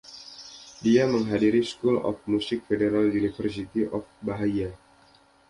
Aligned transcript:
Dia 0.83 1.03
menghadiri 1.13 1.61
School 1.71 1.97
of 2.09 2.15
Music 2.31 2.59
Federal 2.69 3.05
University 3.21 3.81
of 3.95 4.03
Bahia. 4.25 4.71